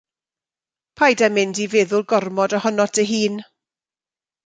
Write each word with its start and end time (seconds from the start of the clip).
Paid 1.01 1.21
â 1.27 1.29
mynd 1.35 1.61
i 1.67 1.69
feddwl 1.75 2.07
gormod 2.15 2.59
ohonot 2.63 2.99
dy 3.01 3.09
hun. 3.15 3.41